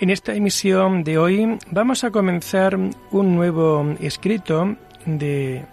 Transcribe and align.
En 0.00 0.08
esta 0.08 0.32
emisión 0.32 1.04
de 1.04 1.18
hoy 1.18 1.58
vamos 1.70 2.04
a 2.04 2.10
comenzar 2.10 2.74
un 2.74 3.36
nuevo 3.36 3.94
escrito 4.00 4.74
de 5.04 5.66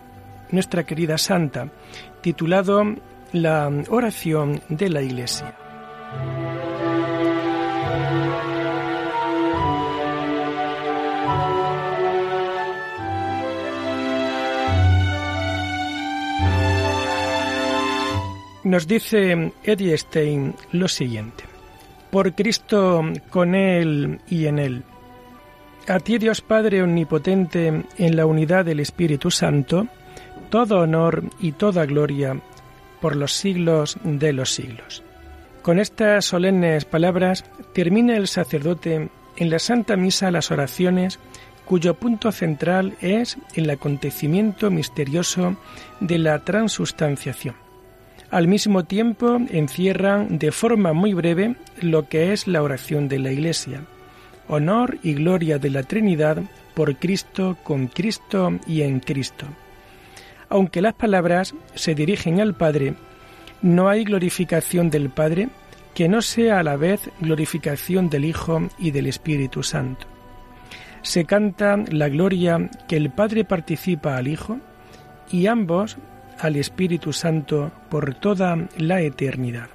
nuestra 0.51 0.85
querida 0.85 1.17
Santa, 1.17 1.71
titulado 2.19 2.83
La 3.31 3.71
oración 3.87 4.61
de 4.67 4.89
la 4.89 5.01
Iglesia. 5.01 5.55
Nos 18.65 18.87
dice 18.87 19.53
Eddie 19.63 19.97
Stein 19.97 20.53
lo 20.73 20.89
siguiente 20.89 21.46
por 22.09 22.33
Cristo, 22.33 23.03
con 23.29 23.55
Él 23.55 24.19
y 24.27 24.45
en 24.45 24.59
Él. 24.59 24.83
A 25.87 25.99
ti 25.99 26.17
Dios 26.17 26.41
Padre 26.41 26.83
Omnipotente, 26.83 27.83
en 27.97 28.15
la 28.15 28.25
unidad 28.25 28.65
del 28.65 28.79
Espíritu 28.79 29.31
Santo, 29.31 29.87
todo 30.49 30.79
honor 30.79 31.23
y 31.39 31.53
toda 31.53 31.85
gloria 31.85 32.39
por 33.01 33.15
los 33.15 33.33
siglos 33.33 33.97
de 34.03 34.33
los 34.33 34.51
siglos. 34.53 35.03
Con 35.61 35.79
estas 35.79 36.25
solemnes 36.25 36.85
palabras 36.85 37.45
termina 37.73 38.15
el 38.15 38.27
sacerdote 38.27 39.09
en 39.35 39.49
la 39.49 39.59
Santa 39.59 39.95
Misa 39.95 40.31
las 40.31 40.51
oraciones 40.51 41.19
cuyo 41.65 41.95
punto 41.95 42.31
central 42.31 42.95
es 43.01 43.37
el 43.53 43.69
acontecimiento 43.69 44.71
misterioso 44.71 45.57
de 45.99 46.17
la 46.17 46.39
transustanciación 46.39 47.66
al 48.29 48.47
mismo 48.47 48.83
tiempo 48.83 49.39
encierran 49.49 50.37
de 50.37 50.51
forma 50.51 50.93
muy 50.93 51.13
breve 51.13 51.55
lo 51.81 52.09
que 52.09 52.33
es 52.33 52.47
la 52.47 52.61
oración 52.61 53.07
de 53.07 53.19
la 53.19 53.31
Iglesia. 53.31 53.83
Honor 54.49 54.97
y 55.03 55.13
gloria 55.13 55.59
de 55.59 55.69
la 55.69 55.83
Trinidad 55.83 56.41
por 56.73 56.97
Cristo, 56.97 57.57
con 57.63 57.87
Cristo 57.87 58.59
y 58.67 58.81
en 58.81 58.99
Cristo. 58.99 59.45
Aunque 60.49 60.81
las 60.81 60.93
palabras 60.93 61.55
se 61.73 61.95
dirigen 61.95 62.39
al 62.39 62.53
Padre, 62.53 62.95
no 63.61 63.89
hay 63.89 64.03
glorificación 64.03 64.89
del 64.89 65.09
Padre 65.09 65.49
que 65.93 66.07
no 66.07 66.21
sea 66.21 66.59
a 66.59 66.63
la 66.63 66.75
vez 66.75 67.09
glorificación 67.19 68.09
del 68.09 68.25
Hijo 68.25 68.69
y 68.77 68.91
del 68.91 69.07
Espíritu 69.07 69.63
Santo. 69.63 70.05
Se 71.01 71.25
canta 71.25 71.77
la 71.89 72.09
gloria 72.09 72.69
que 72.87 72.97
el 72.97 73.09
Padre 73.09 73.45
participa 73.45 74.17
al 74.17 74.27
Hijo 74.27 74.59
y 75.31 75.47
ambos 75.47 75.97
al 76.39 76.55
Espíritu 76.55 77.13
Santo 77.13 77.71
por 77.89 78.15
toda 78.15 78.57
la 78.77 79.01
eternidad. 79.01 79.69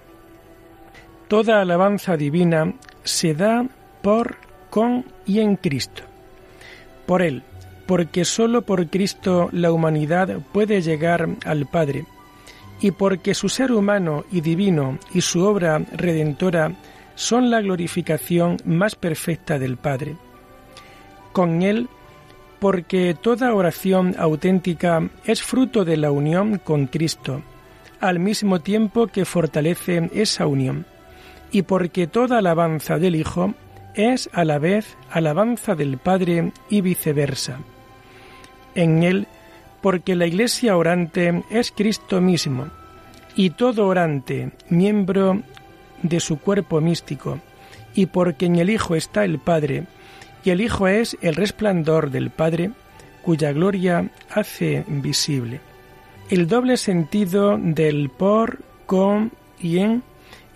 Toda 1.29 1.61
alabanza 1.61 2.17
divina 2.17 2.75
se 3.05 3.35
da 3.35 3.67
por, 4.03 4.37
con 4.71 5.05
y 5.27 5.41
en 5.41 5.57
Cristo. 5.57 6.03
Por 7.07 7.23
Él, 7.23 7.43
porque 7.87 8.25
sólo 8.25 8.63
por 8.63 8.89
Cristo 8.89 9.49
la 9.53 9.73
humanidad 9.73 10.39
puede 10.53 10.83
llegar 10.83 11.29
al 11.45 11.67
Padre, 11.67 12.07
y 12.81 12.91
porque 12.91 13.35
su 13.35 13.49
ser 13.49 13.73
humano 13.73 14.25
y 14.31 14.41
divino 14.41 14.99
y 15.15 15.21
su 15.21 15.45
obra 15.45 15.79
redentora 15.93 16.73
son 17.15 17.51
la 17.51 17.61
glorificación 17.61 18.57
más 18.65 18.95
perfecta 18.95 19.59
del 19.59 19.77
Padre. 19.77 20.17
Con 21.33 21.63
Él 21.63 21.89
porque 22.63 23.17
toda 23.21 23.53
oración 23.57 24.15
auténtica 24.17 25.11
es 25.25 25.43
fruto 25.43 25.85
de 25.85 25.97
la 25.97 26.13
unión 26.13 26.61
con 26.63 26.87
Cristo, 26.87 27.43
al 27.99 28.21
mismo 28.21 28.61
tiempo 28.61 29.09
que 29.09 29.25
fortalece 29.25 30.09
esa 30.15 30.47
unión, 30.47 30.87
y 31.51 31.63
porque 31.63 32.07
toda 32.07 32.39
alabanza 32.39 33.01
del 33.01 33.17
Hijo 33.17 33.55
es 33.97 34.31
a 34.33 34.45
la 34.45 34.61
vez 34.61 34.97
alabanza 35.11 35.75
del 35.75 35.99
Padre 35.99 36.53
y 36.71 36.83
viceversa. 36.83 37.59
En 38.77 39.03
Él, 39.03 39.27
porque 39.81 40.15
la 40.15 40.29
Iglesia 40.29 40.77
orante 40.77 41.43
es 41.51 41.73
Cristo 41.73 42.21
mismo, 42.21 42.69
y 43.35 43.51
todo 43.51 43.89
orante, 43.89 44.53
miembro 44.69 45.43
de 46.05 46.21
su 46.21 46.39
cuerpo 46.39 46.81
místico, 46.81 47.41
y 47.97 48.07
porque 48.07 48.47
en 48.47 48.55
el 48.55 48.71
Hijo 48.71 48.95
está 48.95 49.25
el 49.25 49.41
Padre, 49.41 49.89
y 50.45 50.51
el 50.51 50.61
Hijo 50.61 50.89
es 50.89 51.17
el 51.21 51.35
resplandor 51.35 52.11
del 52.11 52.31
Padre, 52.31 52.71
cuya 53.23 53.53
gloria 53.53 54.11
hace 54.31 54.85
visible. 54.89 55.61
El 56.31 56.49
doble 56.49 56.77
sentido 56.77 57.59
del 57.59 58.11
por, 58.11 58.61
con 58.87 59.33
y 59.61 59.79
en 59.79 60.03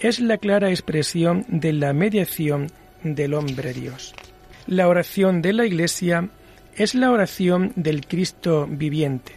es 0.00 0.20
la 0.20 0.38
clara 0.38 0.70
expresión 0.70 1.44
de 1.48 1.72
la 1.72 1.92
mediación 1.92 2.69
del 3.02 3.34
hombre 3.34 3.72
Dios. 3.72 4.14
La 4.66 4.88
oración 4.88 5.42
de 5.42 5.52
la 5.52 5.64
Iglesia 5.64 6.28
es 6.74 6.94
la 6.94 7.10
oración 7.10 7.72
del 7.76 8.06
Cristo 8.06 8.66
viviente. 8.68 9.32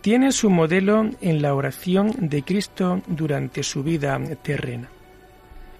Tiene 0.00 0.32
su 0.32 0.48
modelo 0.48 1.10
en 1.20 1.42
la 1.42 1.54
oración 1.54 2.12
de 2.18 2.42
Cristo 2.42 3.02
durante 3.06 3.62
su 3.62 3.82
vida 3.82 4.18
terrena. 4.42 4.88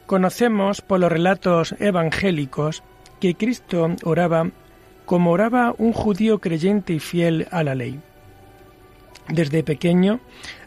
Conocemos 0.07 0.81
por 0.81 1.01
los 1.01 1.11
relatos 1.11 1.75
evangélicos 1.79 2.83
que 3.21 3.35
Cristo 3.35 3.89
oraba 4.05 4.51
como 5.05 5.31
oraba 5.31 5.75
un 5.79 5.95
judío 5.95 6.39
creyente 6.39 6.93
y 6.93 7.01
fiel 7.01 7.49
a 7.51 7.65
la 7.65 7.75
ley. 7.75 7.99
Desde 9.29 9.63
pequeño 9.63 10.21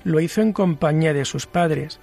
lo 0.03 0.19
hizo 0.19 0.41
en 0.41 0.51
compañía 0.51 1.13
de 1.13 1.25
sus 1.25 1.45
padres, 1.45 1.99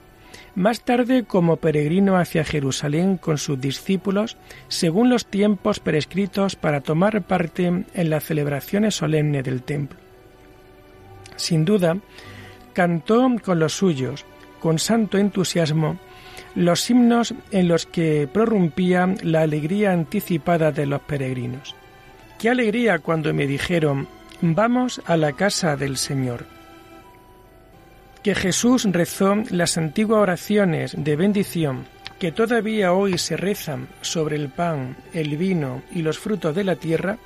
más 0.55 0.83
tarde 0.83 1.25
como 1.25 1.57
peregrino 1.57 2.17
hacia 2.17 2.45
Jerusalén 2.45 3.17
con 3.17 3.39
sus 3.39 3.61
discípulos, 3.61 4.37
según 4.69 5.11
los 5.11 5.27
tiempos 5.27 5.81
prescritos 5.81 6.57
para 6.57 6.81
tomar 6.81 7.23
parte 7.23 7.67
en 7.67 8.11
las 8.11 8.25
celebraciones 8.25 8.95
solemnes 8.95 9.45
del 9.45 9.63
templo. 9.63 9.99
Sin 11.37 11.65
duda, 11.65 11.99
cantó 12.73 13.29
con 13.45 13.59
los 13.59 13.73
suyos, 13.73 14.25
con 14.61 14.79
santo 14.79 15.19
entusiasmo, 15.19 15.99
los 16.59 16.91
himnos 16.91 17.35
en 17.53 17.69
los 17.69 17.87
que 17.87 18.29
prorrumpía 18.31 19.15
la 19.23 19.43
alegría 19.43 19.93
anticipada 19.93 20.73
de 20.73 20.87
los 20.87 21.01
peregrinos. 21.03 21.77
Qué 22.37 22.51
alegría 22.51 22.99
cuando 22.99 23.33
me 23.33 23.47
dijeron, 23.47 24.09
vamos 24.41 25.01
a 25.07 25.17
la 25.17 25.35
casa 25.35 25.77
del 25.77 25.97
Señor. 25.97 26.47
Que 28.25 28.35
Jesús 28.35 28.89
rezó 28.91 29.37
las 29.51 29.79
antiguas 29.79 30.21
oraciones 30.21 30.97
de 30.99 31.15
bendición 31.15 31.87
que 32.19 32.33
todavía 32.33 32.93
hoy 32.93 33.17
se 33.19 33.37
rezan 33.37 33.87
sobre 34.01 34.35
el 34.35 34.49
pan, 34.49 34.97
el 35.13 35.37
vino 35.37 35.83
y 35.93 36.03
los 36.03 36.19
frutos 36.19 36.57
de 36.57 36.65
la 36.65 36.75
tierra, 36.75 37.19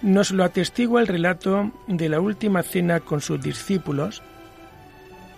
nos 0.00 0.30
lo 0.30 0.44
atestigua 0.44 1.02
el 1.02 1.08
relato 1.08 1.70
de 1.88 2.08
la 2.08 2.20
última 2.20 2.62
cena 2.62 3.00
con 3.00 3.20
sus 3.20 3.38
discípulos, 3.38 4.22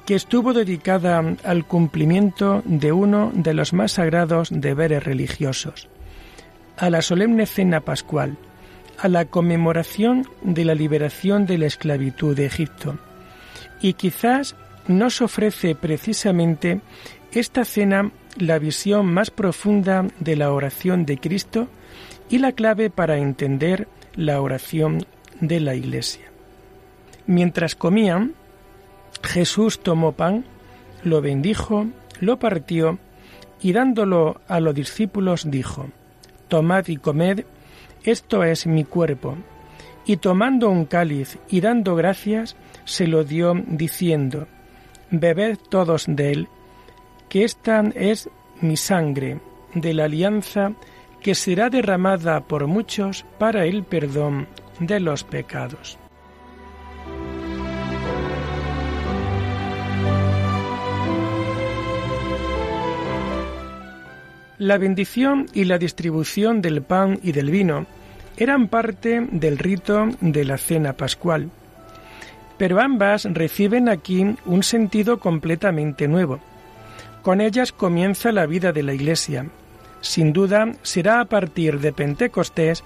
que 0.06 0.14
estuvo 0.14 0.52
dedicada 0.52 1.22
al 1.44 1.64
cumplimiento 1.66 2.62
de 2.64 2.92
uno 2.92 3.32
de 3.34 3.54
los 3.54 3.72
más 3.72 3.92
sagrados 3.92 4.48
deberes 4.52 5.02
religiosos, 5.02 5.88
a 6.76 6.90
la 6.90 7.02
solemne 7.02 7.46
cena 7.46 7.80
pascual, 7.80 8.36
a 8.98 9.08
la 9.08 9.24
conmemoración 9.24 10.28
de 10.42 10.64
la 10.64 10.74
liberación 10.74 11.46
de 11.46 11.58
la 11.58 11.66
esclavitud 11.66 12.36
de 12.36 12.46
Egipto. 12.46 12.98
Y 13.80 13.94
quizás 13.94 14.56
nos 14.86 15.22
ofrece 15.22 15.74
precisamente 15.74 16.80
esta 17.32 17.64
cena 17.64 18.12
la 18.36 18.58
visión 18.58 19.06
más 19.06 19.30
profunda 19.30 20.06
de 20.20 20.36
la 20.36 20.52
oración 20.52 21.06
de 21.06 21.18
Cristo 21.18 21.68
y 22.28 22.38
la 22.38 22.52
clave 22.52 22.90
para 22.90 23.18
entender 23.18 23.88
la 24.14 24.40
oración 24.40 25.06
de 25.40 25.60
la 25.60 25.74
Iglesia. 25.74 26.24
Mientras 27.26 27.74
comían, 27.74 28.34
Jesús 29.24 29.80
tomó 29.80 30.12
pan, 30.12 30.44
lo 31.02 31.20
bendijo, 31.20 31.86
lo 32.20 32.38
partió 32.38 32.98
y 33.60 33.72
dándolo 33.72 34.40
a 34.46 34.60
los 34.60 34.74
discípulos 34.74 35.50
dijo, 35.50 35.88
Tomad 36.48 36.86
y 36.88 36.98
comed, 36.98 37.44
esto 38.04 38.44
es 38.44 38.66
mi 38.66 38.84
cuerpo. 38.84 39.36
Y 40.06 40.18
tomando 40.18 40.68
un 40.68 40.84
cáliz 40.84 41.38
y 41.48 41.62
dando 41.62 41.96
gracias, 41.96 42.56
se 42.84 43.06
lo 43.06 43.24
dio 43.24 43.54
diciendo, 43.66 44.46
Bebed 45.10 45.56
todos 45.70 46.04
de 46.06 46.32
él, 46.32 46.48
que 47.30 47.44
esta 47.44 47.82
es 47.94 48.28
mi 48.60 48.76
sangre 48.76 49.40
de 49.74 49.94
la 49.94 50.04
alianza 50.04 50.72
que 51.22 51.34
será 51.34 51.70
derramada 51.70 52.42
por 52.42 52.66
muchos 52.66 53.24
para 53.38 53.64
el 53.64 53.82
perdón 53.84 54.46
de 54.78 55.00
los 55.00 55.24
pecados. 55.24 55.98
La 64.64 64.78
bendición 64.78 65.44
y 65.52 65.64
la 65.64 65.76
distribución 65.76 66.62
del 66.62 66.80
pan 66.80 67.20
y 67.22 67.32
del 67.32 67.50
vino 67.50 67.84
eran 68.38 68.68
parte 68.68 69.20
del 69.30 69.58
rito 69.58 70.08
de 70.22 70.42
la 70.46 70.56
cena 70.56 70.94
pascual, 70.94 71.50
pero 72.56 72.80
ambas 72.80 73.24
reciben 73.24 73.90
aquí 73.90 74.24
un 74.46 74.62
sentido 74.62 75.20
completamente 75.20 76.08
nuevo. 76.08 76.40
Con 77.20 77.42
ellas 77.42 77.72
comienza 77.72 78.32
la 78.32 78.46
vida 78.46 78.72
de 78.72 78.82
la 78.82 78.94
Iglesia. 78.94 79.50
Sin 80.00 80.32
duda 80.32 80.72
será 80.80 81.20
a 81.20 81.26
partir 81.26 81.78
de 81.80 81.92
Pentecostés 81.92 82.82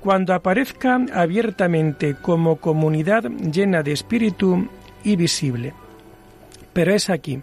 cuando 0.00 0.34
aparezca 0.34 1.00
abiertamente 1.14 2.16
como 2.20 2.56
comunidad 2.56 3.30
llena 3.30 3.84
de 3.84 3.92
espíritu 3.92 4.68
y 5.04 5.14
visible. 5.14 5.72
Pero 6.72 6.92
es 6.92 7.08
aquí, 7.10 7.38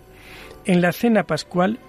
en 0.65 0.81
la 0.81 0.91
cena 0.91 1.23
pascual, 1.23 1.79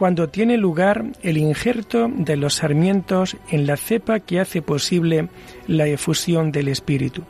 cuando 0.00 0.30
tiene 0.30 0.56
lugar 0.56 1.04
el 1.22 1.36
injerto 1.36 2.08
de 2.10 2.38
los 2.38 2.54
sarmientos 2.54 3.36
en 3.50 3.66
la 3.66 3.76
cepa 3.76 4.18
que 4.20 4.40
hace 4.40 4.62
posible 4.62 5.28
la 5.66 5.86
efusión 5.88 6.52
del 6.52 6.68
Espíritu. 6.68 7.24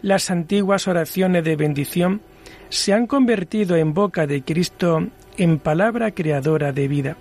Las 0.00 0.30
antiguas 0.30 0.88
oraciones 0.88 1.44
de 1.44 1.56
bendición 1.56 2.22
se 2.70 2.94
han 2.94 3.06
convertido 3.06 3.76
en 3.76 3.92
boca 3.92 4.26
de 4.26 4.40
Cristo 4.40 5.08
en 5.36 5.58
palabra 5.58 6.12
creadora 6.12 6.72
de 6.72 6.88
vida. 6.88 7.16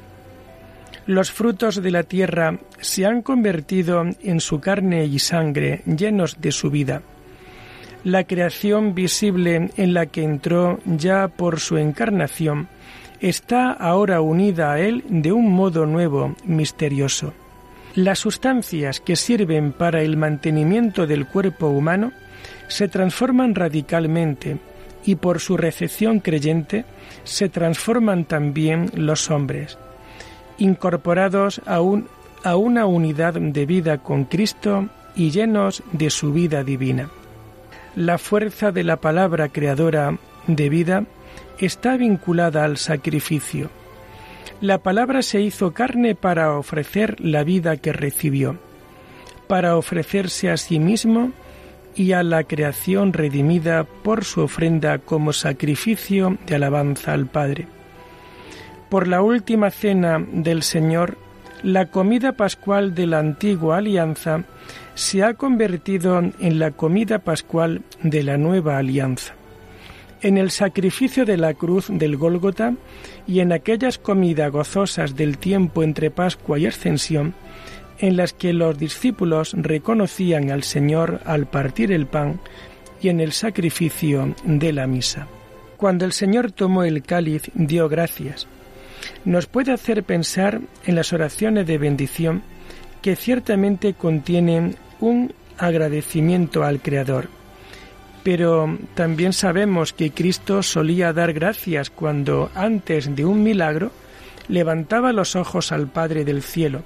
Los 1.07 1.29
frutos 1.29 1.81
de 1.81 1.91
la 1.91 2.03
tierra 2.03 2.57
se 2.79 3.05
han 3.05 3.23
convertido 3.23 4.05
en 4.23 4.39
su 4.39 4.61
carne 4.61 5.03
y 5.03 5.19
sangre 5.19 5.81
llenos 5.85 6.39
de 6.39 6.53
su 6.53 6.71
vida. 6.71 7.01
La 8.05 8.23
creación 8.23 8.95
visible 8.95 9.71
en 9.75 9.93
la 9.93 10.05
que 10.05 10.23
entró 10.23 10.79
ya 10.85 11.27
por 11.27 11.59
su 11.59 11.75
encarnación 11.75 12.69
está 13.19 13.71
ahora 13.71 14.21
unida 14.21 14.71
a 14.73 14.79
Él 14.79 15.03
de 15.09 15.31
un 15.31 15.51
modo 15.51 15.85
nuevo, 15.85 16.35
misterioso. 16.45 17.33
Las 17.95 18.19
sustancias 18.19 18.99
que 18.99 19.15
sirven 19.15 19.71
para 19.71 20.01
el 20.01 20.17
mantenimiento 20.17 21.07
del 21.07 21.27
cuerpo 21.27 21.67
humano 21.67 22.11
se 22.67 22.87
transforman 22.87 23.55
radicalmente 23.55 24.57
y 25.03 25.15
por 25.15 25.39
su 25.39 25.57
recepción 25.57 26.19
creyente 26.19 26.85
se 27.23 27.49
transforman 27.49 28.25
también 28.25 28.91
los 28.93 29.31
hombres, 29.31 29.77
incorporados 30.57 31.61
a, 31.65 31.79
a 32.43 32.55
una 32.55 32.85
unidad 32.85 33.33
de 33.33 33.65
vida 33.65 33.97
con 33.99 34.25
Cristo 34.25 34.89
y 35.15 35.31
llenos 35.31 35.81
de 35.91 36.09
su 36.09 36.33
vida 36.33 36.63
divina. 36.63 37.09
La 37.95 38.17
fuerza 38.19 38.71
de 38.71 38.83
la 38.83 38.97
palabra 38.97 39.49
creadora 39.49 40.17
de 40.45 40.69
vida 40.69 41.03
está 41.59 41.97
vinculada 41.97 42.63
al 42.63 42.77
sacrificio. 42.77 43.69
La 44.61 44.79
palabra 44.79 45.21
se 45.21 45.41
hizo 45.41 45.71
carne 45.71 46.15
para 46.15 46.57
ofrecer 46.57 47.19
la 47.19 47.43
vida 47.43 47.77
que 47.77 47.93
recibió, 47.93 48.57
para 49.47 49.77
ofrecerse 49.77 50.49
a 50.49 50.57
sí 50.57 50.79
mismo 50.79 51.31
y 51.95 52.13
a 52.13 52.23
la 52.23 52.43
creación 52.43 53.13
redimida 53.13 53.83
por 53.83 54.23
su 54.23 54.41
ofrenda 54.41 54.99
como 54.99 55.33
sacrificio 55.33 56.37
de 56.47 56.55
alabanza 56.55 57.13
al 57.13 57.27
Padre. 57.27 57.67
Por 58.89 59.07
la 59.07 59.21
última 59.21 59.69
cena 59.69 60.23
del 60.31 60.63
Señor, 60.63 61.17
la 61.63 61.87
comida 61.87 62.33
pascual 62.33 62.95
de 62.95 63.07
la 63.07 63.19
antigua 63.19 63.77
alianza 63.77 64.43
se 64.95 65.23
ha 65.23 65.33
convertido 65.33 66.19
en 66.19 66.59
la 66.59 66.71
comida 66.71 67.19
pascual 67.19 67.81
de 68.01 68.23
la 68.23 68.37
nueva 68.37 68.77
alianza 68.77 69.36
en 70.21 70.37
el 70.37 70.51
sacrificio 70.51 71.25
de 71.25 71.37
la 71.37 71.53
cruz 71.53 71.87
del 71.89 72.17
Gólgota 72.17 72.73
y 73.27 73.39
en 73.39 73.51
aquellas 73.51 73.97
comidas 73.97 74.51
gozosas 74.51 75.15
del 75.15 75.37
tiempo 75.37 75.83
entre 75.83 76.11
Pascua 76.11 76.59
y 76.59 76.65
Ascensión, 76.65 77.33
en 77.99 78.17
las 78.17 78.33
que 78.33 78.53
los 78.53 78.77
discípulos 78.77 79.53
reconocían 79.57 80.51
al 80.51 80.63
Señor 80.63 81.21
al 81.25 81.47
partir 81.47 81.91
el 81.91 82.05
pan 82.05 82.39
y 83.01 83.09
en 83.09 83.19
el 83.19 83.31
sacrificio 83.31 84.35
de 84.43 84.73
la 84.73 84.87
misa. 84.87 85.27
Cuando 85.77 86.05
el 86.05 86.11
Señor 86.11 86.51
tomó 86.51 86.83
el 86.83 87.03
cáliz, 87.03 87.51
dio 87.53 87.87
gracias. 87.89 88.47
Nos 89.25 89.45
puede 89.45 89.71
hacer 89.71 90.03
pensar 90.03 90.61
en 90.85 90.95
las 90.95 91.13
oraciones 91.13 91.67
de 91.67 91.77
bendición 91.77 92.41
que 93.01 93.15
ciertamente 93.15 93.93
contienen 93.93 94.75
un 94.99 95.33
agradecimiento 95.57 96.63
al 96.63 96.81
Creador 96.81 97.36
pero 98.23 98.77
también 98.95 99.33
sabemos 99.33 99.93
que 99.93 100.11
Cristo 100.11 100.63
solía 100.63 101.13
dar 101.13 101.33
gracias 101.33 101.89
cuando, 101.89 102.51
antes 102.55 103.15
de 103.15 103.25
un 103.25 103.43
milagro, 103.43 103.91
levantaba 104.47 105.13
los 105.13 105.35
ojos 105.35 105.71
al 105.71 105.87
Padre 105.87 106.25
del 106.25 106.41
cielo. 106.41 106.83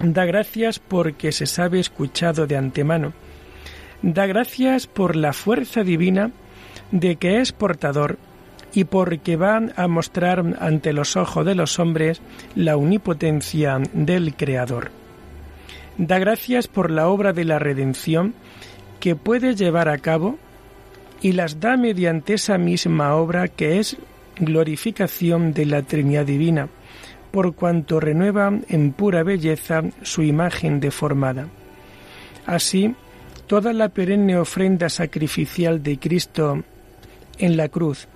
Da 0.00 0.24
gracias 0.24 0.78
porque 0.78 1.32
se 1.32 1.46
sabe 1.46 1.80
escuchado 1.80 2.46
de 2.46 2.56
antemano. 2.56 3.12
Da 4.02 4.26
gracias 4.26 4.86
por 4.86 5.16
la 5.16 5.32
fuerza 5.32 5.82
divina 5.82 6.30
de 6.92 7.16
que 7.16 7.40
es 7.40 7.52
portador 7.52 8.18
y 8.72 8.84
porque 8.84 9.36
va 9.36 9.60
a 9.76 9.88
mostrar 9.88 10.44
ante 10.60 10.92
los 10.92 11.16
ojos 11.16 11.44
de 11.44 11.54
los 11.54 11.78
hombres 11.78 12.20
la 12.54 12.76
omnipotencia 12.76 13.80
del 13.92 14.34
Creador. 14.34 14.90
Da 15.96 16.18
gracias 16.18 16.68
por 16.68 16.92
la 16.92 17.08
obra 17.08 17.32
de 17.32 17.44
la 17.44 17.58
redención 17.58 18.34
que 19.00 19.16
puede 19.16 19.54
llevar 19.54 19.88
a 19.88 19.98
cabo 19.98 20.38
y 21.20 21.32
las 21.32 21.60
da 21.60 21.76
mediante 21.76 22.34
esa 22.34 22.58
misma 22.58 23.14
obra 23.14 23.48
que 23.48 23.78
es 23.78 23.96
glorificación 24.38 25.52
de 25.52 25.66
la 25.66 25.82
Trinidad 25.82 26.26
Divina, 26.26 26.68
por 27.30 27.54
cuanto 27.54 28.00
renueva 28.00 28.52
en 28.68 28.92
pura 28.92 29.22
belleza 29.22 29.82
su 30.02 30.22
imagen 30.22 30.80
deformada. 30.80 31.48
Así, 32.46 32.94
toda 33.46 33.72
la 33.72 33.88
perenne 33.88 34.36
ofrenda 34.38 34.88
sacrificial 34.88 35.82
de 35.82 35.98
Cristo 35.98 36.62
en 37.38 37.56
la 37.56 37.68
cruz, 37.68 38.08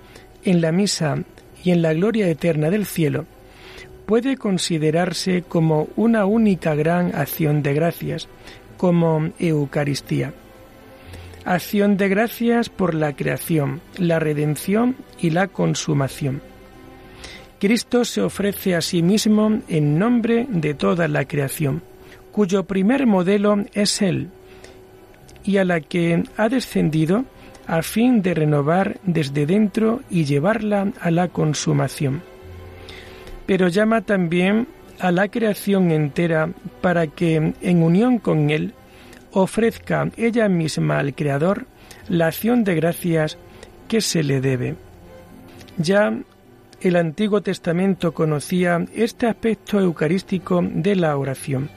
en 0.43 0.61
la 0.61 0.71
misa 0.71 1.23
y 1.63 1.71
en 1.71 1.81
la 1.81 1.93
gloria 1.93 2.27
eterna 2.27 2.69
del 2.69 2.85
cielo, 2.85 3.25
puede 4.05 4.37
considerarse 4.37 5.43
como 5.43 5.87
una 5.95 6.25
única 6.25 6.75
gran 6.75 7.15
acción 7.15 7.63
de 7.63 7.73
gracias, 7.73 8.27
como 8.77 9.29
Eucaristía 9.39 10.33
acción 11.45 11.97
de 11.97 12.09
gracias 12.09 12.69
por 12.69 12.93
la 12.93 13.13
creación, 13.13 13.81
la 13.97 14.19
redención 14.19 14.95
y 15.19 15.31
la 15.31 15.47
consumación. 15.47 16.41
Cristo 17.59 18.03
se 18.03 18.21
ofrece 18.21 18.75
a 18.75 18.81
sí 18.81 19.01
mismo 19.01 19.61
en 19.67 19.97
nombre 19.97 20.45
de 20.49 20.73
toda 20.73 21.07
la 21.07 21.25
creación, 21.25 21.81
cuyo 22.31 22.65
primer 22.65 23.05
modelo 23.07 23.63
es 23.73 24.01
Él, 24.01 24.29
y 25.43 25.57
a 25.57 25.65
la 25.65 25.79
que 25.79 26.23
ha 26.37 26.49
descendido 26.49 27.25
a 27.67 27.81
fin 27.81 28.21
de 28.21 28.33
renovar 28.33 28.99
desde 29.03 29.45
dentro 29.45 30.01
y 30.09 30.25
llevarla 30.25 30.91
a 30.99 31.11
la 31.11 31.29
consumación. 31.29 32.21
Pero 33.45 33.67
llama 33.67 34.01
también 34.01 34.67
a 34.99 35.11
la 35.11 35.27
creación 35.27 35.91
entera 35.91 36.49
para 36.81 37.07
que, 37.07 37.53
en 37.61 37.83
unión 37.83 38.19
con 38.19 38.49
Él, 38.49 38.73
ofrezca 39.33 40.09
ella 40.15 40.47
misma 40.47 40.99
al 40.99 41.13
Creador 41.13 41.65
la 42.07 42.27
acción 42.27 42.63
de 42.63 42.75
gracias 42.75 43.37
que 43.87 44.01
se 44.01 44.23
le 44.23 44.41
debe. 44.41 44.75
Ya 45.77 46.13
el 46.81 46.95
Antiguo 46.95 47.41
Testamento 47.41 48.13
conocía 48.13 48.85
este 48.93 49.27
aspecto 49.27 49.79
eucarístico 49.79 50.61
de 50.63 50.95
la 50.95 51.17
oración, 51.17 51.69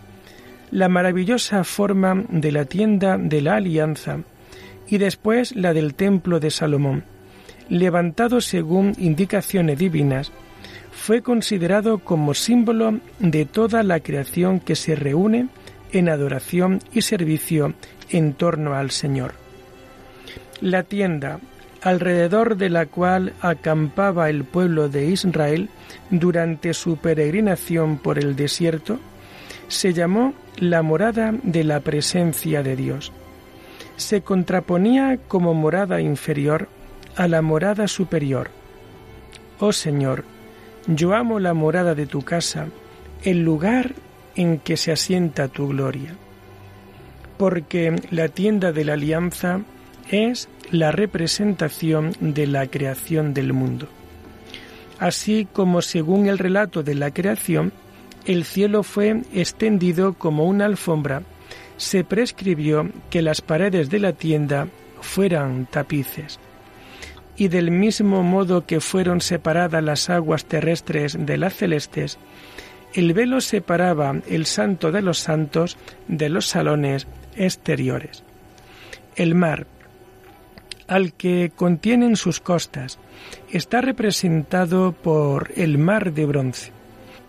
la 0.70 0.88
maravillosa 0.88 1.64
forma 1.64 2.24
de 2.28 2.52
la 2.52 2.64
tienda 2.64 3.16
de 3.16 3.40
la 3.40 3.56
alianza 3.56 4.18
y 4.88 4.98
después 4.98 5.54
la 5.56 5.72
del 5.72 5.94
templo 5.94 6.40
de 6.40 6.50
Salomón, 6.50 7.04
levantado 7.68 8.40
según 8.40 8.94
indicaciones 8.98 9.78
divinas, 9.78 10.32
fue 10.92 11.22
considerado 11.22 11.98
como 11.98 12.34
símbolo 12.34 12.98
de 13.18 13.44
toda 13.44 13.82
la 13.82 14.00
creación 14.00 14.60
que 14.60 14.74
se 14.74 14.96
reúne 14.96 15.48
en 15.92 16.08
adoración 16.08 16.80
y 16.92 17.02
servicio 17.02 17.74
en 18.10 18.34
torno 18.34 18.74
al 18.74 18.90
Señor. 18.90 19.34
La 20.60 20.82
tienda, 20.82 21.40
alrededor 21.82 22.56
de 22.56 22.70
la 22.70 22.86
cual 22.86 23.34
acampaba 23.40 24.30
el 24.30 24.44
pueblo 24.44 24.88
de 24.88 25.06
Israel 25.06 25.68
durante 26.10 26.74
su 26.74 26.96
peregrinación 26.96 27.98
por 27.98 28.18
el 28.18 28.36
desierto, 28.36 28.98
se 29.68 29.92
llamó 29.92 30.34
la 30.56 30.82
morada 30.82 31.34
de 31.42 31.64
la 31.64 31.80
presencia 31.80 32.62
de 32.62 32.76
Dios. 32.76 33.12
Se 33.96 34.22
contraponía 34.22 35.18
como 35.28 35.54
morada 35.54 36.00
inferior 36.00 36.68
a 37.16 37.28
la 37.28 37.42
morada 37.42 37.88
superior. 37.88 38.50
Oh 39.58 39.72
Señor, 39.72 40.24
yo 40.86 41.14
amo 41.14 41.40
la 41.40 41.54
morada 41.54 41.94
de 41.94 42.06
tu 42.06 42.22
casa, 42.22 42.68
el 43.22 43.42
lugar 43.42 43.94
en 44.36 44.58
que 44.58 44.76
se 44.76 44.92
asienta 44.92 45.48
tu 45.48 45.68
gloria. 45.68 46.14
Porque 47.38 47.96
la 48.10 48.28
tienda 48.28 48.72
de 48.72 48.84
la 48.84 48.92
alianza 48.94 49.62
es 50.10 50.48
la 50.70 50.92
representación 50.92 52.12
de 52.20 52.46
la 52.46 52.66
creación 52.66 53.34
del 53.34 53.52
mundo. 53.52 53.88
Así 54.98 55.46
como 55.52 55.82
según 55.82 56.26
el 56.26 56.38
relato 56.38 56.82
de 56.82 56.94
la 56.94 57.10
creación, 57.10 57.72
el 58.24 58.44
cielo 58.44 58.82
fue 58.82 59.22
extendido 59.32 60.14
como 60.14 60.46
una 60.46 60.64
alfombra, 60.64 61.22
se 61.76 62.04
prescribió 62.04 62.90
que 63.10 63.22
las 63.22 63.40
paredes 63.40 63.90
de 63.90 63.98
la 63.98 64.12
tienda 64.12 64.68
fueran 65.00 65.66
tapices. 65.66 66.40
Y 67.36 67.48
del 67.48 67.70
mismo 67.70 68.22
modo 68.22 68.64
que 68.64 68.80
fueron 68.80 69.20
separadas 69.20 69.84
las 69.84 70.08
aguas 70.08 70.46
terrestres 70.46 71.16
de 71.18 71.36
las 71.36 71.54
celestes, 71.54 72.18
el 72.96 73.12
velo 73.12 73.42
separaba 73.42 74.16
el 74.26 74.46
santo 74.46 74.90
de 74.90 75.02
los 75.02 75.18
santos 75.18 75.76
de 76.08 76.30
los 76.30 76.46
salones 76.46 77.06
exteriores. 77.36 78.24
El 79.16 79.34
mar, 79.34 79.66
al 80.88 81.12
que 81.12 81.52
contienen 81.54 82.16
sus 82.16 82.40
costas, 82.40 82.98
está 83.52 83.82
representado 83.82 84.92
por 84.92 85.52
el 85.56 85.76
mar 85.76 86.14
de 86.14 86.24
bronce. 86.24 86.72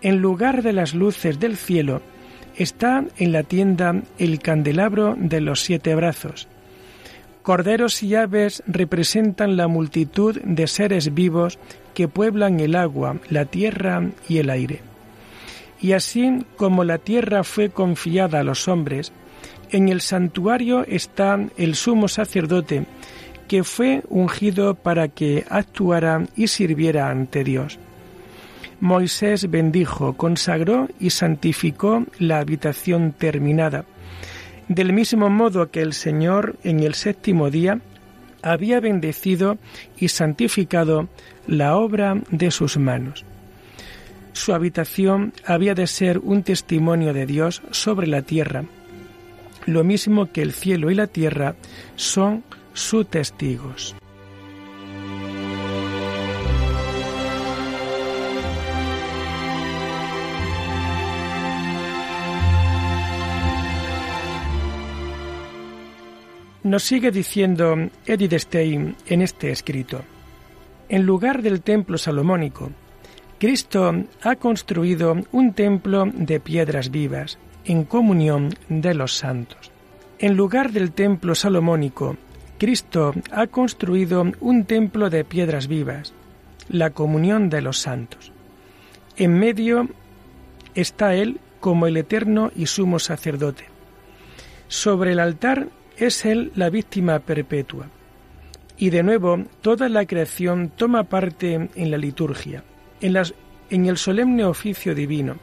En 0.00 0.22
lugar 0.22 0.62
de 0.62 0.72
las 0.72 0.94
luces 0.94 1.38
del 1.38 1.58
cielo, 1.58 2.00
está 2.56 3.04
en 3.18 3.32
la 3.32 3.42
tienda 3.42 4.02
el 4.18 4.38
candelabro 4.38 5.16
de 5.18 5.42
los 5.42 5.60
siete 5.60 5.94
brazos. 5.94 6.48
Corderos 7.42 8.02
y 8.02 8.14
aves 8.14 8.62
representan 8.66 9.58
la 9.58 9.68
multitud 9.68 10.40
de 10.42 10.66
seres 10.66 11.12
vivos 11.12 11.58
que 11.92 12.08
pueblan 12.08 12.58
el 12.60 12.74
agua, 12.74 13.16
la 13.28 13.44
tierra 13.44 14.02
y 14.28 14.38
el 14.38 14.48
aire. 14.48 14.87
Y 15.80 15.92
así 15.92 16.44
como 16.56 16.84
la 16.84 16.98
tierra 16.98 17.44
fue 17.44 17.70
confiada 17.70 18.40
a 18.40 18.44
los 18.44 18.68
hombres, 18.68 19.12
en 19.70 19.88
el 19.88 20.00
santuario 20.00 20.84
está 20.86 21.38
el 21.56 21.74
sumo 21.74 22.08
sacerdote, 22.08 22.86
que 23.46 23.64
fue 23.64 24.02
ungido 24.08 24.74
para 24.74 25.08
que 25.08 25.44
actuara 25.48 26.26
y 26.36 26.48
sirviera 26.48 27.10
ante 27.10 27.44
Dios. 27.44 27.78
Moisés 28.80 29.50
bendijo, 29.50 30.12
consagró 30.16 30.88
y 31.00 31.10
santificó 31.10 32.04
la 32.18 32.38
habitación 32.38 33.12
terminada, 33.12 33.84
del 34.68 34.92
mismo 34.92 35.30
modo 35.30 35.70
que 35.70 35.80
el 35.80 35.94
Señor 35.94 36.56
en 36.62 36.80
el 36.80 36.94
séptimo 36.94 37.50
día 37.50 37.80
había 38.42 38.80
bendecido 38.80 39.58
y 39.98 40.08
santificado 40.08 41.08
la 41.46 41.76
obra 41.76 42.20
de 42.30 42.50
sus 42.50 42.76
manos. 42.76 43.24
Su 44.38 44.54
habitación 44.54 45.32
había 45.44 45.74
de 45.74 45.88
ser 45.88 46.20
un 46.20 46.44
testimonio 46.44 47.12
de 47.12 47.26
Dios 47.26 47.60
sobre 47.72 48.06
la 48.06 48.22
tierra, 48.22 48.66
lo 49.66 49.82
mismo 49.82 50.30
que 50.30 50.42
el 50.42 50.52
cielo 50.52 50.92
y 50.92 50.94
la 50.94 51.08
tierra 51.08 51.56
son 51.96 52.44
sus 52.72 53.10
testigos. 53.10 53.96
Nos 66.62 66.84
sigue 66.84 67.10
diciendo 67.10 67.74
Edith 68.06 68.34
Stein 68.34 68.94
en 69.08 69.20
este 69.22 69.50
escrito. 69.50 70.02
En 70.88 71.02
lugar 71.04 71.42
del 71.42 71.60
templo 71.60 71.98
salomónico, 71.98 72.70
Cristo 73.38 73.94
ha 74.22 74.34
construido 74.34 75.16
un 75.30 75.52
templo 75.52 76.06
de 76.12 76.40
piedras 76.40 76.90
vivas, 76.90 77.38
en 77.64 77.84
comunión 77.84 78.54
de 78.68 78.94
los 78.94 79.14
santos. 79.14 79.70
En 80.18 80.36
lugar 80.36 80.72
del 80.72 80.90
templo 80.90 81.36
salomónico, 81.36 82.16
Cristo 82.58 83.14
ha 83.30 83.46
construido 83.46 84.24
un 84.40 84.64
templo 84.64 85.08
de 85.08 85.24
piedras 85.24 85.68
vivas, 85.68 86.12
la 86.68 86.90
comunión 86.90 87.48
de 87.48 87.62
los 87.62 87.78
santos. 87.78 88.32
En 89.16 89.38
medio 89.38 89.88
está 90.74 91.14
Él 91.14 91.38
como 91.60 91.86
el 91.86 91.96
eterno 91.96 92.50
y 92.56 92.66
sumo 92.66 92.98
sacerdote. 92.98 93.66
Sobre 94.66 95.12
el 95.12 95.20
altar 95.20 95.68
es 95.96 96.24
Él 96.24 96.50
la 96.56 96.70
víctima 96.70 97.20
perpetua. 97.20 97.86
Y 98.76 98.90
de 98.90 99.04
nuevo, 99.04 99.44
toda 99.60 99.88
la 99.88 100.06
creación 100.06 100.72
toma 100.74 101.04
parte 101.04 101.68
en 101.74 101.90
la 101.90 101.98
liturgia, 101.98 102.64
en, 103.00 103.86
el 103.86 103.96
solemne 103.96 104.44
oficio 104.44 104.94
divino, 104.94 105.36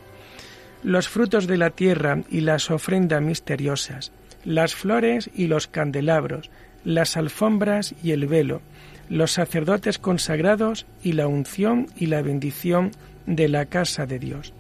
los 0.84 1.08
frutos 1.08 1.48
de 1.48 1.58
la 1.58 1.70
tierra 1.70 2.22
y 2.30 2.42
las 2.42 2.70
ofrendas 2.72 3.22
misteriosas, 3.22 4.12
las 4.44 4.76
flores 4.76 5.30
y 5.36 5.48
los 5.48 5.68
candelabros, 5.68 6.52
las 6.84 7.18
alfombras 7.18 7.96
y 8.04 8.12
el 8.12 8.28
velo, 8.28 8.62
los 9.10 9.32
sacerdotes 9.32 9.98
consagrados 9.98 10.86
y 11.04 11.14
la 11.14 11.28
unción 11.28 11.88
y 11.98 12.08
la 12.08 12.22
bendición 12.22 12.92
de 13.26 13.50
la 13.50 13.66
casa 13.66 14.06
de 14.06 14.20
Dios. 14.20 14.54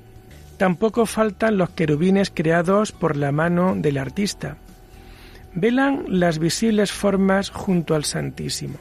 Tampoco 0.57 1.05
faltan 1.05 1.57
los 1.57 1.71
querubines 1.71 2.31
creados 2.33 2.91
por 2.91 3.17
la 3.17 3.31
mano 3.31 3.75
del 3.75 3.97
artista, 3.97 4.57
velan 5.53 6.05
las 6.07 6.39
visibles 6.39 6.91
formas 6.91 7.49
junto 7.49 7.95
al 7.95 8.05
Santísimo. 8.05 8.77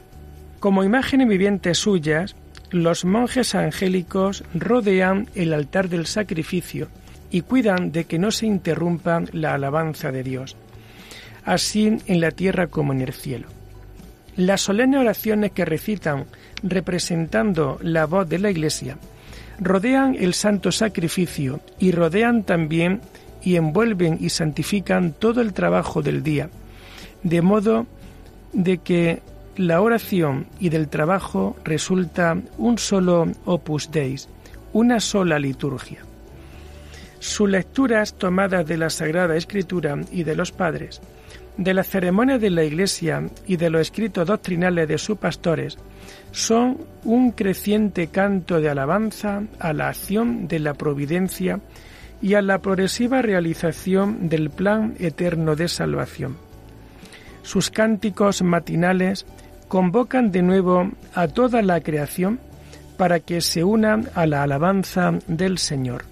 Como 0.61 0.85
imágenes 0.85 1.29
vivientes 1.29 1.79
suyas, 1.79 2.37
los 2.75 3.05
monjes 3.05 3.55
angélicos 3.55 4.43
rodean 4.53 5.29
el 5.37 5.53
altar 5.53 5.89
del 5.89 6.07
sacrificio 6.07 6.89
y 7.31 7.43
cuidan 7.43 7.93
de 7.93 8.05
que 8.07 8.19
no 8.19 8.33
se 8.33 8.47
interrumpa 8.47 9.23
la 9.31 9.55
alabanza 9.55 10.11
de 10.11 10.25
Dios, 10.25 10.57
así 11.45 11.99
en 12.07 12.21
la 12.21 12.33
tierra 12.33 12.67
como 12.67 12.93
en 12.93 13.03
el 13.03 13.13
cielo. 13.13 13.47
Las 14.35 14.63
solemnes 14.63 14.99
oraciones 14.99 15.53
que 15.53 15.65
recitan 15.65 16.25
representando 16.65 17.79
la 17.81 18.07
voz 18.07 18.29
de 18.29 18.41
la 18.41 18.51
Iglesia 18.51 18.99
rodean 19.61 20.17
el 20.19 20.35
santo 20.35 20.73
sacrificio 20.73 21.61
y 21.79 21.93
rodean 21.93 22.43
también 22.43 23.03
y 23.41 23.55
envuelven 23.55 24.19
y 24.21 24.31
santifican 24.31 25.13
todo 25.13 25.43
el 25.43 25.53
trabajo 25.53 26.03
del 26.03 26.25
día, 26.25 26.51
de 27.23 27.41
modo 27.41 27.87
de 28.53 28.79
que 28.79 29.23
la 29.57 29.81
oración 29.81 30.47
y 30.59 30.69
del 30.69 30.89
trabajo 30.89 31.57
resulta 31.65 32.37
un 32.59 32.79
solo 32.79 33.29
opus 33.45 33.91
deis, 33.91 34.29
una 34.73 35.01
sola 35.01 35.39
liturgia. 35.39 36.01
Sus 37.21 37.49
lecturas 37.49 38.15
tomadas 38.15 38.67
de 38.67 38.77
la 38.77 38.91
Sagrada 38.91 39.37
Escritura 39.37 39.99
y 40.11 40.25
de 40.25 40.37
los 40.37 40.53
padres, 40.53 41.01
de 41.57 41.73
la 41.73 41.85
ceremonia 41.85 42.39
de 42.39 42.51
la 42.51 42.65
Iglesia 42.65 43.29
y 43.47 43.57
de 43.57 43.71
los 43.71 43.83
escritos 43.83 44.27
doctrinales 44.27 44.89
de 44.89 44.99
sus 44.99 45.19
pastores, 45.19 45.79
son 46.33 46.79
un 47.05 47.31
creciente 47.31 48.09
canto 48.09 48.61
de 48.61 48.69
alabanza 48.69 49.45
a 49.61 49.73
la 49.73 49.89
acción 49.89 50.49
de 50.49 50.59
la 50.59 50.75
providencia 50.75 51.61
y 52.21 52.35
a 52.35 52.43
la 52.43 52.59
progresiva 52.59 53.23
realización 53.23 54.29
del 54.29 54.51
plan 54.51 54.95
eterno 54.99 55.55
de 55.55 55.69
salvación 55.69 56.37
sus 57.45 57.71
cánticos 57.71 58.43
matinales 58.43 59.27
convocan 59.75 60.31
de 60.31 60.41
nuevo 60.41 60.89
a 61.15 61.27
toda 61.27 61.61
la 61.61 61.81
creación 61.81 62.39
para 62.97 63.19
que 63.19 63.41
se 63.41 63.65
una 63.65 64.03
a 64.15 64.25
la 64.25 64.45
alabanza 64.45 65.15
del 65.27 65.59
Señor. 65.59 66.05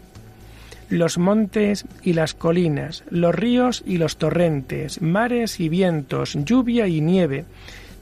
Los 0.88 1.16
montes 1.16 1.85
y 2.02 2.14
las 2.14 2.35
colinas, 2.35 3.04
los 3.09 3.33
ríos 3.33 3.85
y 3.87 3.99
los 3.99 4.16
torrentes, 4.16 5.00
mares 5.00 5.61
y 5.61 5.69
vientos, 5.69 6.37
lluvia 6.45 6.88
y 6.88 7.00
nieve, 7.00 7.45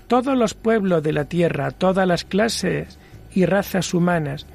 todos 0.09 0.35
los 0.35 0.55
pueblos 0.55 1.03
de 1.03 1.13
la 1.13 1.27
tierra, 1.27 1.73
todas 1.73 2.09
las 2.09 2.25
clases 2.25 2.99
y 3.35 3.45
razas 3.45 3.93
humanas, 3.93 4.47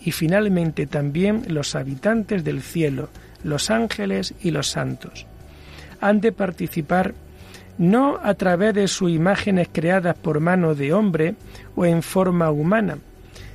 y 0.00 0.12
finalmente 0.12 0.86
también 0.86 1.42
los 1.48 1.74
habitantes 1.74 2.44
del 2.44 2.62
cielo, 2.62 3.08
los 3.42 3.68
ángeles 3.68 4.32
y 4.44 4.52
los 4.52 4.68
santos. 4.68 5.26
Han 6.00 6.20
de 6.20 6.30
participar 6.30 7.14
no 7.78 8.18
a 8.22 8.34
través 8.34 8.74
de 8.74 8.88
sus 8.88 9.10
imágenes 9.10 9.68
creadas 9.72 10.16
por 10.16 10.40
mano 10.40 10.74
de 10.74 10.92
hombre 10.92 11.34
o 11.74 11.84
en 11.84 12.02
forma 12.02 12.50
humana, 12.50 12.98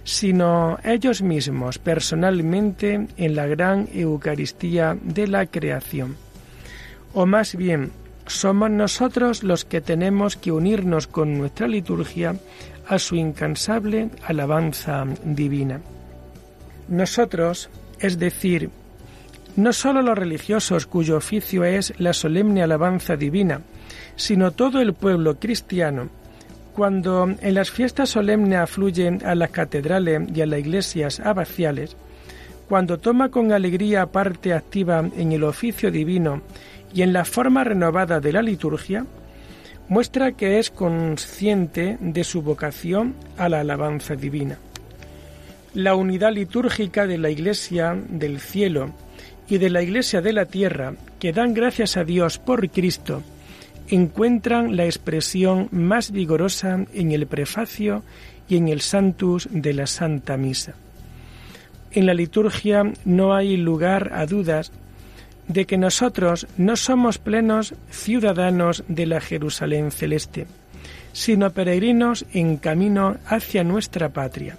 sino 0.03 0.77
ellos 0.83 1.21
mismos 1.21 1.79
personalmente 1.79 3.07
en 3.17 3.35
la 3.35 3.45
gran 3.45 3.87
Eucaristía 3.93 4.97
de 5.01 5.27
la 5.27 5.45
creación. 5.45 6.15
O 7.13 7.25
más 7.25 7.55
bien, 7.55 7.91
somos 8.25 8.69
nosotros 8.69 9.43
los 9.43 9.65
que 9.65 9.81
tenemos 9.81 10.35
que 10.35 10.51
unirnos 10.51 11.07
con 11.07 11.37
nuestra 11.37 11.67
liturgia 11.67 12.35
a 12.87 12.99
su 12.99 13.15
incansable 13.15 14.09
alabanza 14.25 15.05
divina. 15.23 15.81
Nosotros, 16.87 17.69
es 17.99 18.17
decir, 18.17 18.69
no 19.55 19.73
sólo 19.73 20.01
los 20.01 20.17
religiosos 20.17 20.85
cuyo 20.85 21.17
oficio 21.17 21.63
es 21.65 21.93
la 21.97 22.13
solemne 22.13 22.63
alabanza 22.63 23.17
divina, 23.17 23.61
sino 24.17 24.51
todo 24.51 24.81
el 24.81 24.93
pueblo 24.93 25.39
cristiano, 25.39 26.09
cuando 26.73 27.33
en 27.41 27.53
las 27.53 27.71
fiestas 27.71 28.09
solemnes 28.09 28.59
afluyen 28.59 29.25
a 29.25 29.33
las 29.33 29.51
catedrales 29.51 30.23
y 30.35 30.41
a 30.41 30.45
las 30.45 30.59
iglesias 30.59 31.19
abaciales, 31.19 31.95
cuando 32.67 32.97
toma 32.97 33.29
con 33.29 33.53
alegría 33.53 34.05
parte 34.07 34.53
activa 34.53 35.09
en 35.15 35.31
el 35.31 35.43
oficio 35.43 35.89
divino 35.89 36.41
y 36.93 37.01
en 37.01 37.13
la 37.13 37.23
forma 37.23 37.63
renovada 37.63 38.19
de 38.19 38.33
la 38.33 38.41
liturgia, 38.41 39.05
muestra 39.87 40.33
que 40.33 40.59
es 40.59 40.69
consciente 40.69 41.97
de 42.01 42.23
su 42.23 42.41
vocación 42.41 43.15
a 43.37 43.47
la 43.47 43.61
alabanza 43.61 44.15
divina. 44.15 44.57
La 45.73 45.95
unidad 45.95 46.33
litúrgica 46.33 47.07
de 47.07 47.17
la 47.17 47.29
Iglesia 47.29 47.97
del 48.09 48.39
cielo 48.39 48.91
y 49.47 49.59
de 49.59 49.69
la 49.69 49.81
Iglesia 49.81 50.21
de 50.21 50.33
la 50.33 50.45
tierra, 50.45 50.93
que 51.19 51.31
dan 51.31 51.53
gracias 51.53 51.95
a 51.95 52.03
Dios 52.03 52.37
por 52.37 52.69
Cristo, 52.69 53.23
encuentran 53.89 54.75
la 54.75 54.85
expresión 54.85 55.69
más 55.71 56.11
vigorosa 56.11 56.85
en 56.93 57.11
el 57.11 57.27
prefacio 57.27 58.03
y 58.49 58.57
en 58.57 58.67
el 58.67 58.81
Santus 58.81 59.47
de 59.51 59.73
la 59.73 59.87
Santa 59.87 60.37
Misa. 60.37 60.75
En 61.91 62.05
la 62.05 62.13
liturgia 62.13 62.83
no 63.05 63.33
hay 63.33 63.57
lugar 63.57 64.11
a 64.13 64.25
dudas 64.25 64.71
de 65.47 65.65
que 65.65 65.77
nosotros 65.77 66.47
no 66.57 66.75
somos 66.75 67.17
plenos 67.17 67.73
ciudadanos 67.89 68.83
de 68.87 69.05
la 69.05 69.21
Jerusalén 69.21 69.91
celeste, 69.91 70.47
sino 71.13 71.51
peregrinos 71.51 72.25
en 72.33 72.57
camino 72.57 73.17
hacia 73.25 73.63
nuestra 73.63 74.09
patria. 74.09 74.57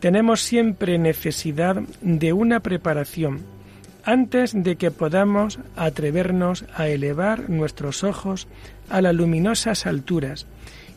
Tenemos 0.00 0.40
siempre 0.42 0.98
necesidad 0.98 1.76
de 2.02 2.32
una 2.32 2.60
preparación 2.60 3.55
antes 4.06 4.52
de 4.54 4.76
que 4.76 4.92
podamos 4.92 5.58
atrevernos 5.74 6.64
a 6.74 6.88
elevar 6.88 7.50
nuestros 7.50 8.04
ojos 8.04 8.46
a 8.88 9.02
las 9.02 9.14
luminosas 9.14 9.84
alturas 9.84 10.46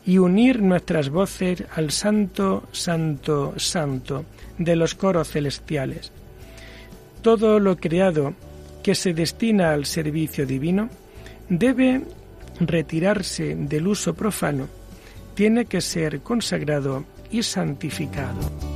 y 0.06 0.18
unir 0.18 0.62
nuestras 0.62 1.10
voces 1.10 1.64
al 1.74 1.90
Santo, 1.90 2.62
Santo, 2.70 3.54
Santo 3.56 4.24
de 4.58 4.76
los 4.76 4.94
coros 4.94 5.28
celestiales. 5.28 6.12
Todo 7.20 7.58
lo 7.58 7.76
creado 7.76 8.34
que 8.82 8.94
se 8.94 9.12
destina 9.12 9.72
al 9.72 9.86
servicio 9.86 10.46
divino 10.46 10.88
debe 11.48 12.02
retirarse 12.60 13.56
del 13.56 13.88
uso 13.88 14.14
profano, 14.14 14.68
tiene 15.34 15.64
que 15.64 15.80
ser 15.80 16.20
consagrado 16.20 17.04
y 17.32 17.42
santificado. 17.42 18.69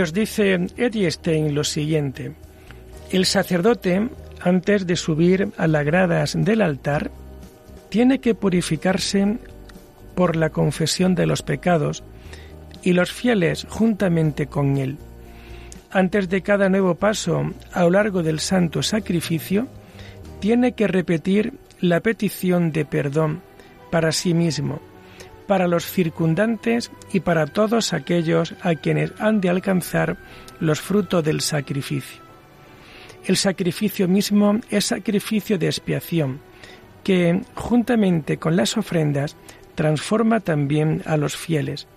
Nos 0.00 0.14
dice 0.14 0.58
Eddie 0.78 1.10
Stein 1.10 1.54
lo 1.54 1.62
siguiente. 1.62 2.32
El 3.10 3.26
sacerdote, 3.26 4.08
antes 4.40 4.86
de 4.86 4.96
subir 4.96 5.50
a 5.58 5.66
las 5.66 5.84
gradas 5.84 6.34
del 6.38 6.62
altar, 6.62 7.10
tiene 7.90 8.18
que 8.18 8.34
purificarse 8.34 9.36
por 10.14 10.36
la 10.36 10.48
confesión 10.48 11.14
de 11.14 11.26
los 11.26 11.42
pecados 11.42 12.02
y 12.82 12.94
los 12.94 13.12
fieles 13.12 13.66
juntamente 13.68 14.46
con 14.46 14.78
él. 14.78 14.96
Antes 15.90 16.30
de 16.30 16.40
cada 16.40 16.70
nuevo 16.70 16.94
paso 16.94 17.50
a 17.70 17.82
lo 17.82 17.90
largo 17.90 18.22
del 18.22 18.40
santo 18.40 18.82
sacrificio, 18.82 19.68
tiene 20.40 20.72
que 20.72 20.86
repetir 20.86 21.52
la 21.78 22.00
petición 22.00 22.72
de 22.72 22.86
perdón 22.86 23.42
para 23.90 24.12
sí 24.12 24.32
mismo 24.32 24.80
para 25.50 25.66
los 25.66 25.84
circundantes 25.84 26.92
y 27.12 27.18
para 27.18 27.44
todos 27.44 27.92
aquellos 27.92 28.54
a 28.62 28.76
quienes 28.76 29.10
han 29.18 29.40
de 29.40 29.48
alcanzar 29.48 30.16
los 30.60 30.80
frutos 30.80 31.24
del 31.24 31.40
sacrificio. 31.40 32.22
El 33.24 33.36
sacrificio 33.36 34.06
mismo 34.06 34.60
es 34.70 34.84
sacrificio 34.84 35.58
de 35.58 35.66
expiación, 35.66 36.38
que, 37.02 37.40
juntamente 37.56 38.36
con 38.36 38.54
las 38.54 38.76
ofrendas, 38.76 39.36
transforma 39.74 40.38
también 40.38 41.02
a 41.04 41.16
los 41.16 41.36
fieles, 41.36 41.88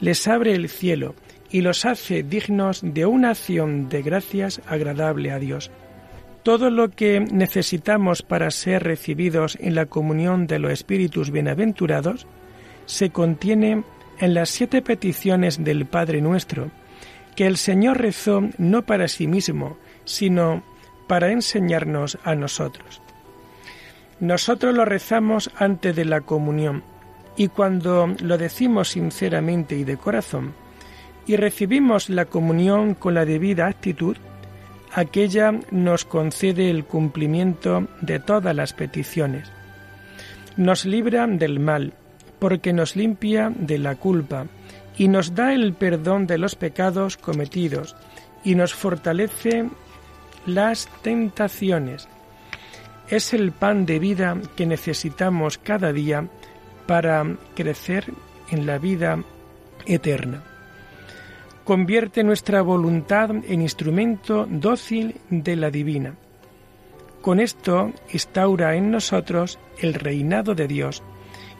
les 0.00 0.26
abre 0.26 0.54
el 0.54 0.70
cielo 0.70 1.14
y 1.50 1.60
los 1.60 1.84
hace 1.84 2.22
dignos 2.22 2.80
de 2.82 3.04
una 3.04 3.32
acción 3.32 3.90
de 3.90 4.00
gracias 4.00 4.62
agradable 4.66 5.30
a 5.30 5.38
Dios. 5.38 5.70
Todo 6.42 6.70
lo 6.70 6.88
que 6.88 7.20
necesitamos 7.20 8.22
para 8.22 8.50
ser 8.50 8.82
recibidos 8.82 9.58
en 9.60 9.74
la 9.74 9.84
comunión 9.84 10.46
de 10.46 10.58
los 10.58 10.72
espíritus 10.72 11.30
bienaventurados 11.30 12.26
se 12.86 13.10
contiene 13.10 13.84
en 14.18 14.34
las 14.34 14.50
siete 14.50 14.82
peticiones 14.82 15.62
del 15.62 15.86
Padre 15.86 16.20
nuestro, 16.20 16.70
que 17.36 17.46
el 17.46 17.56
Señor 17.56 17.98
rezó 18.00 18.42
no 18.58 18.82
para 18.82 19.08
sí 19.08 19.26
mismo, 19.26 19.76
sino 20.04 20.62
para 21.06 21.30
enseñarnos 21.30 22.18
a 22.24 22.34
nosotros. 22.34 23.00
Nosotros 24.20 24.74
lo 24.74 24.84
rezamos 24.84 25.50
antes 25.56 25.96
de 25.96 26.04
la 26.04 26.20
comunión 26.20 26.82
y 27.36 27.48
cuando 27.48 28.14
lo 28.22 28.38
decimos 28.38 28.90
sinceramente 28.90 29.76
y 29.76 29.84
de 29.84 29.96
corazón 29.96 30.54
y 31.26 31.36
recibimos 31.36 32.08
la 32.08 32.26
comunión 32.26 32.94
con 32.94 33.14
la 33.14 33.24
debida 33.24 33.66
actitud, 33.66 34.16
aquella 34.92 35.52
nos 35.70 36.04
concede 36.04 36.70
el 36.70 36.84
cumplimiento 36.84 37.88
de 38.00 38.20
todas 38.20 38.54
las 38.54 38.72
peticiones. 38.72 39.50
Nos 40.56 40.84
libra 40.84 41.26
del 41.26 41.58
mal, 41.58 41.94
porque 42.44 42.74
nos 42.74 42.94
limpia 42.94 43.50
de 43.56 43.78
la 43.78 43.94
culpa 43.94 44.48
y 44.98 45.08
nos 45.08 45.34
da 45.34 45.54
el 45.54 45.72
perdón 45.72 46.26
de 46.26 46.36
los 46.36 46.56
pecados 46.56 47.16
cometidos 47.16 47.96
y 48.44 48.54
nos 48.54 48.74
fortalece 48.74 49.70
las 50.44 50.86
tentaciones. 51.00 52.06
Es 53.08 53.32
el 53.32 53.50
pan 53.52 53.86
de 53.86 53.98
vida 53.98 54.36
que 54.56 54.66
necesitamos 54.66 55.56
cada 55.56 55.90
día 55.94 56.28
para 56.86 57.24
crecer 57.54 58.12
en 58.50 58.66
la 58.66 58.76
vida 58.76 59.24
eterna. 59.86 60.42
Convierte 61.64 62.24
nuestra 62.24 62.60
voluntad 62.60 63.30
en 63.30 63.62
instrumento 63.62 64.46
dócil 64.50 65.16
de 65.30 65.56
la 65.56 65.70
divina. 65.70 66.12
Con 67.22 67.40
esto 67.40 67.90
instaura 68.12 68.76
en 68.76 68.90
nosotros 68.90 69.58
el 69.78 69.94
reinado 69.94 70.54
de 70.54 70.68
Dios 70.68 71.02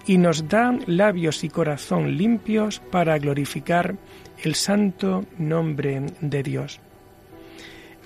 y 0.06 0.18
nos 0.18 0.48
da 0.48 0.76
labios 0.86 1.44
y 1.44 1.48
corazón 1.48 2.16
limpios 2.16 2.80
para 2.80 3.18
glorificar 3.18 3.96
el 4.42 4.54
santo 4.54 5.24
nombre 5.38 6.02
de 6.20 6.42
Dios. 6.42 6.80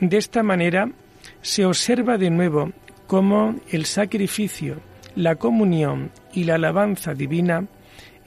De 0.01 0.17
esta 0.17 0.43
manera 0.43 0.91
se 1.43 1.65
observa 1.65 2.19
de 2.19 2.31
nuevo 2.31 2.73
cómo 3.07 3.57
el 3.71 3.85
sacrificio, 3.87 4.77
la 5.17 5.37
comunión 5.37 6.11
y 6.33 6.45
la 6.45 6.55
alabanza 6.55 7.15
divina 7.15 7.67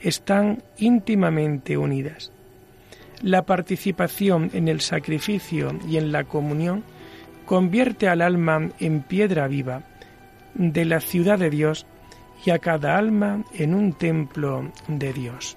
están 0.00 0.62
íntimamente 0.78 1.78
unidas. 1.78 2.32
La 3.22 3.46
participación 3.46 4.50
en 4.52 4.68
el 4.68 4.80
sacrificio 4.80 5.78
y 5.88 5.96
en 5.96 6.10
la 6.12 6.24
comunión 6.24 6.82
convierte 7.46 8.08
al 8.08 8.20
alma 8.20 8.70
en 8.80 9.02
piedra 9.02 9.46
viva 9.46 9.82
de 10.54 10.84
la 10.84 11.00
ciudad 11.00 11.38
de 11.38 11.50
Dios 11.50 11.86
y 12.44 12.50
a 12.50 12.58
cada 12.58 12.96
alma 12.96 13.42
en 13.52 13.74
un 13.74 13.92
templo 13.92 14.70
de 14.88 15.12
Dios. 15.12 15.56